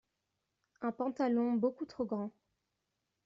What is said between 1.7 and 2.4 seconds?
trop grand.